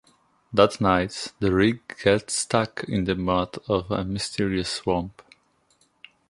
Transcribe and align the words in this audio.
That 0.51 0.81
nights, 0.81 1.33
the 1.39 1.51
Rig 1.53 1.95
gets 2.03 2.33
stuck 2.33 2.83
in 2.87 3.03
the 3.03 3.13
mud 3.13 3.59
of 3.69 3.91
a 3.91 4.03
mysterious 4.03 4.67
swamp. 4.67 5.21